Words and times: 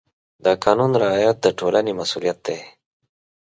د 0.45 0.45
قانون 0.63 0.91
رعایت 1.03 1.37
د 1.41 1.47
ټولنې 1.59 1.93
مسؤلیت 1.99 2.37
دی. 2.47 2.57